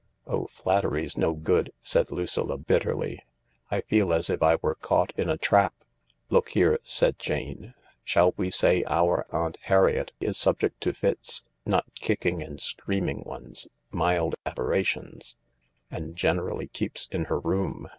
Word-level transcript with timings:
"Oh, 0.25 0.47
flattery's 0.47 1.15
no 1.15 1.33
good," 1.35 1.71
said 1.83 2.09
Lucilla 2.09 2.57
bitterly. 2.57 3.23
"I 3.69 3.81
feel 3.81 4.11
as 4.13 4.31
if 4.31 4.41
I 4.41 4.55
were 4.55 4.73
caught 4.73 5.13
in 5.15 5.29
a 5.29 5.37
trap."" 5.37 5.75
Look 6.31 6.49
here," 6.49 6.79
said 6.81 7.19
Jane," 7.19 7.75
shall 8.03 8.33
we 8.35 8.49
say 8.49 8.83
our 8.87 9.27
Aunt 9.29 9.59
Harriet 9.65 10.11
is 10.19 10.39
subject 10.39 10.81
to 10.81 10.93
fits— 10.95 11.43
not 11.67 11.85
kicking 11.93 12.41
and 12.41 12.59
screaming 12.59 13.21
ones, 13.27 13.67
mild 13.91 14.33
aberrations— 14.43 15.37
and 15.91 16.15
generally 16.15 16.65
keeps 16.65 17.05
in 17.11 17.25
her 17.25 17.37
room 17.39 17.87